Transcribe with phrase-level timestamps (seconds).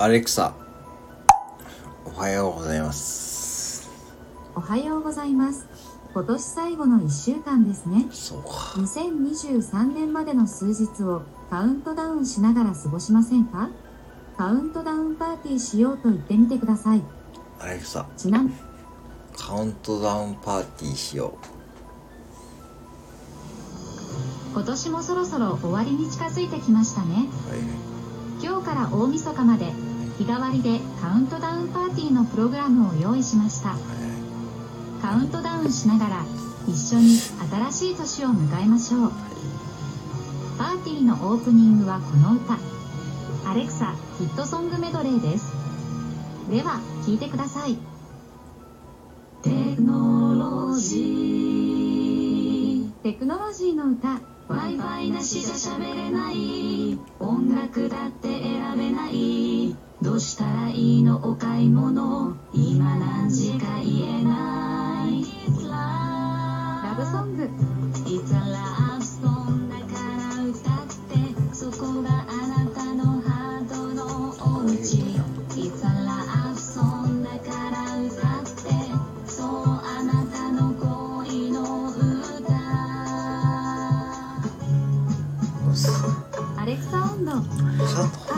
[0.00, 0.54] アレクサ
[2.04, 3.90] おはようございます
[4.54, 5.66] おはようございます。
[6.14, 8.06] 今年最後の1週間ですね。
[8.10, 13.70] そうか2023年までの数日をカウントダウンしながら過ごしませんか？
[14.36, 17.02] カウントダウンパーティーしようと言ってみてください。
[17.60, 18.52] アレクサちなみ
[19.36, 21.36] カウントダウンパーティーしよ
[24.54, 27.28] 今年もそろそろ終わりに近づいてきましたね。
[27.48, 27.97] うはい
[28.40, 29.72] 今日から大晦日まで
[30.18, 33.76] 日替わりでカウントダウンパーティーのプログラムを用意しました。
[35.02, 36.24] カウントダウンしながら
[36.66, 37.16] 一緒に
[37.70, 39.12] 新しい年を迎えましょう。
[40.58, 42.58] パーティーのオープニングはこの歌。
[43.48, 45.52] アレクサヒットソングメドレーです。
[46.50, 47.76] では聴いてください。
[49.42, 52.90] テクノロジー。
[53.02, 54.20] テクノロジーの歌。
[54.48, 56.98] Wi-Fi なしじゃ喋れない。
[57.20, 59.76] 音楽だって選べない。
[60.00, 62.34] どうしたらいいのお買い物。
[62.54, 65.22] 今何時か言えない。
[66.82, 67.50] ラブソング。
[68.06, 68.67] It's a
[86.56, 87.32] アレクサ温度。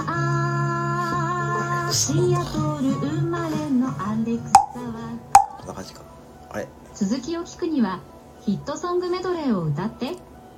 [0.07, 5.19] あシアトル生まれのアレクサは。
[5.59, 6.03] こんな感じか
[6.51, 8.01] あれ続きを聞くには
[8.41, 10.17] ヒットソングメドレーを歌って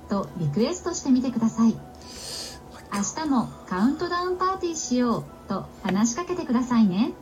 [0.09, 1.75] とリクエストしてみてください。
[2.95, 7.13] 明日もカウントダウンパーティーしようと話しかけてくださいね